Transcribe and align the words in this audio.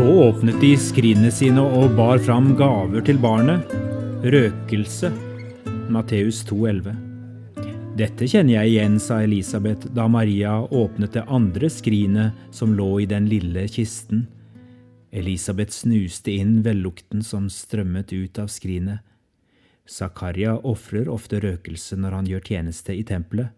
Så 0.00 0.06
åpnet 0.06 0.56
de 0.60 0.68
skrinene 0.80 1.28
sine 1.28 1.60
og 1.60 1.90
bar 1.92 2.22
fram 2.24 2.54
gaver 2.56 3.02
til 3.04 3.18
barnet. 3.20 3.68
Røkelse. 4.24 5.10
Matteus 5.92 6.38
2,11. 6.48 6.94
Dette 8.00 8.28
kjenner 8.32 8.54
jeg 8.54 8.70
igjen, 8.70 8.94
sa 8.96 9.18
Elisabeth 9.20 9.90
da 9.92 10.06
Maria 10.08 10.54
åpnet 10.64 11.18
det 11.18 11.26
andre 11.28 11.68
skrinet 11.68 12.38
som 12.56 12.72
lå 12.78 12.86
i 13.04 13.08
den 13.10 13.26
lille 13.28 13.66
kisten. 13.68 14.22
Elisabeth 15.12 15.76
snuste 15.82 16.32
inn 16.32 16.62
vellukten 16.64 17.20
som 17.20 17.50
strømmet 17.52 18.16
ut 18.16 18.40
av 18.40 18.48
skrinet. 18.48 19.04
Zakaria 19.84 20.56
ofrer 20.64 21.12
ofte 21.12 21.42
røkelse 21.44 22.00
når 22.00 22.16
han 22.22 22.32
gjør 22.32 22.48
tjeneste 22.54 22.96
i 22.96 23.04
tempelet. 23.04 23.52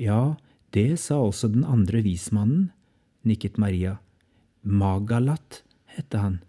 Ja, 0.00 0.40
det 0.72 0.94
sa 1.04 1.20
også 1.20 1.52
den 1.52 1.68
andre 1.68 2.00
vismannen, 2.08 2.70
nikket 3.20 3.60
Maria. 3.60 3.98
Magalat 4.66 5.62
hette 5.94 6.18
han. 6.18 6.40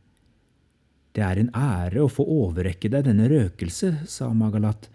Det 1.13 1.21
er 1.21 1.37
en 1.37 1.51
ære 1.53 2.01
å 2.01 2.09
få 2.09 2.23
overrekke 2.25 2.89
deg 2.89 3.05
denne 3.05 3.27
røkelse, 3.29 3.91
sa 4.09 4.31
Magalat. 4.33 4.87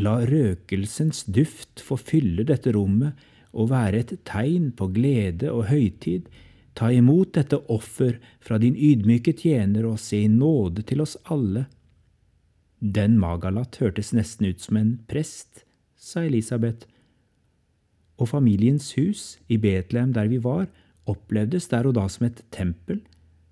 La 0.00 0.16
røkelsens 0.24 1.26
duft 1.28 1.82
få 1.84 1.98
fylle 2.00 2.46
dette 2.48 2.72
rommet 2.72 3.20
og 3.52 3.68
være 3.70 4.00
et 4.00 4.14
tegn 4.24 4.70
på 4.76 4.88
glede 4.96 5.52
og 5.52 5.68
høytid. 5.68 6.30
Ta 6.74 6.88
imot 6.90 7.34
dette 7.36 7.60
offer 7.70 8.16
fra 8.40 8.56
din 8.58 8.74
ydmyke 8.74 9.36
tjener 9.36 9.84
og 9.90 10.00
se 10.00 10.22
i 10.24 10.30
nåde 10.32 10.86
til 10.88 11.04
oss 11.04 11.18
alle. 11.28 11.66
Den 12.80 13.18
Magalat 13.20 13.76
hørtes 13.80 14.14
nesten 14.16 14.48
ut 14.48 14.64
som 14.64 14.80
en 14.80 14.96
prest, 15.08 15.66
sa 15.96 16.24
Elisabeth. 16.24 16.88
Og 18.16 18.32
familiens 18.32 18.90
hus 18.96 19.36
i 19.52 19.60
Betlehem 19.60 20.16
der 20.16 20.32
vi 20.32 20.40
var, 20.40 20.66
opplevdes 21.10 21.68
der 21.72 21.88
og 21.88 21.96
da 21.98 22.06
som 22.10 22.28
et 22.28 22.42
tempel, 22.54 23.00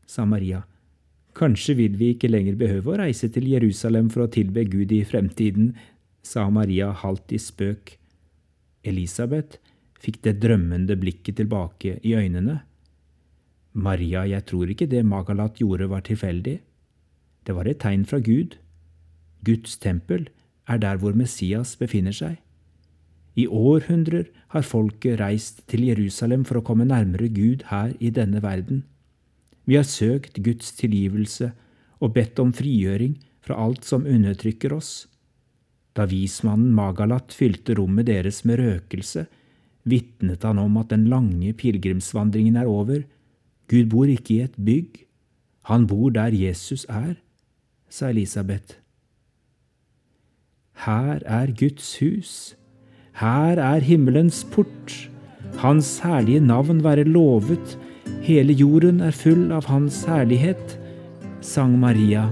sa 0.07 0.25
Maria. 0.29 0.63
Kanskje 1.37 1.77
vil 1.79 1.97
vi 1.97 2.13
ikke 2.13 2.31
lenger 2.31 2.59
behøve 2.61 2.93
å 2.93 2.99
reise 3.01 3.31
til 3.33 3.49
Jerusalem 3.49 4.11
for 4.13 4.27
å 4.27 4.33
tilbe 4.33 4.67
Gud 4.69 4.93
i 4.93 5.03
fremtiden, 5.09 5.73
sa 6.23 6.49
Maria 6.53 6.93
halvt 6.93 7.33
i 7.33 7.41
spøk. 7.41 7.97
Elisabeth 8.85 9.59
fikk 10.03 10.21
det 10.27 10.41
drømmende 10.43 10.97
blikket 10.99 11.39
tilbake 11.41 11.97
i 12.03 12.15
øynene. 12.19 12.61
Maria, 13.73 14.27
jeg 14.29 14.45
tror 14.51 14.71
ikke 14.71 14.91
det 14.91 15.05
Magalat 15.09 15.61
gjorde 15.63 15.89
var 15.89 16.05
tilfeldig. 16.05 16.59
Det 17.47 17.57
var 17.57 17.69
et 17.71 17.81
tegn 17.83 18.05
fra 18.07 18.21
Gud. 18.21 18.59
Guds 19.47 19.79
tempel 19.81 20.29
er 20.69 20.79
der 20.83 21.01
hvor 21.01 21.17
Messias 21.17 21.75
befinner 21.81 22.15
seg. 22.15 22.37
I 23.39 23.47
århundrer 23.49 24.29
har 24.53 24.67
folket 24.67 25.21
reist 25.21 25.63
til 25.71 25.87
Jerusalem 25.89 26.45
for 26.45 26.61
å 26.61 26.65
komme 26.67 26.85
nærmere 26.89 27.31
Gud 27.33 27.65
her 27.71 27.95
i 28.01 28.11
denne 28.13 28.43
verden. 28.45 28.83
Vi 29.65 29.79
har 29.79 29.89
søkt 29.89 30.43
Guds 30.45 30.73
tilgivelse 30.77 31.53
og 32.03 32.13
bedt 32.17 32.41
om 32.43 32.53
frigjøring 32.53 33.17
fra 33.43 33.57
alt 33.63 33.87
som 33.89 34.05
undertrykker 34.09 34.75
oss. 34.75 35.07
Da 35.97 36.07
vismannen 36.09 36.75
Magalat 36.75 37.33
fylte 37.37 37.77
rommet 37.79 38.09
deres 38.09 38.43
med 38.49 38.61
røkelse, 38.61 39.27
vitnet 39.89 40.45
han 40.47 40.61
om 40.63 40.77
at 40.81 40.93
den 40.93 41.09
lange 41.11 41.53
pilegrimsvandringen 41.59 42.57
er 42.57 42.71
over. 42.71 43.03
Gud 43.69 43.91
bor 43.93 44.11
ikke 44.11 44.35
i 44.37 44.45
et 44.47 44.57
bygg, 44.57 45.05
han 45.71 45.87
bor 45.87 46.11
der 46.11 46.35
Jesus 46.35 46.85
er, 46.91 47.15
sa 47.89 48.11
Elisabeth. 48.11 48.79
Her 50.85 51.23
er 51.23 51.53
Guds 51.55 51.99
hus. 52.01 52.57
Her 53.21 53.59
er 53.61 53.81
himmelens 53.85 54.45
port. 54.53 54.95
Hans 55.61 55.99
herlige 56.05 56.41
navn 56.41 56.85
være 56.85 57.05
lovet. 57.05 57.79
Hele 58.23 58.53
jorden 58.53 59.01
er 59.01 59.11
full 59.15 59.51
av 59.53 59.67
Hans 59.69 60.05
herlighet, 60.09 60.79
sang 61.43 61.79
Maria 61.79 62.29